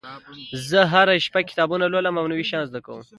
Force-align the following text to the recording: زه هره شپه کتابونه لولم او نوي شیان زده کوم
زه 0.69 0.79
هره 0.93 1.15
شپه 1.25 1.41
کتابونه 1.49 1.85
لولم 1.93 2.15
او 2.17 2.27
نوي 2.31 2.45
شیان 2.49 2.65
زده 2.69 2.79
کوم 2.85 3.01